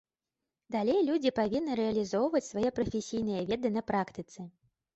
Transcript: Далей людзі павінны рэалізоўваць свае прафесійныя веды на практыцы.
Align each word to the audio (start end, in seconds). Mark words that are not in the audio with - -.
Далей 0.75 0.97
людзі 1.09 1.31
павінны 1.41 1.77
рэалізоўваць 1.81 2.43
свае 2.49 2.69
прафесійныя 2.81 3.47
веды 3.53 3.75
на 3.79 3.87
практыцы. 3.93 4.51